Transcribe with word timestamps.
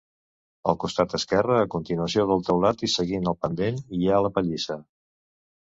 Al 0.71 0.77
costat 0.83 1.13
esquerre, 1.17 1.59
a 1.59 1.67
continuació 1.75 2.27
del 2.33 2.41
teulat 2.49 2.83
i 2.89 2.93
seguint 2.97 3.31
el 3.35 3.39
pendent, 3.45 3.79
hi 4.01 4.05
ha 4.17 4.25
la 4.29 4.35
pallissa. 4.39 4.85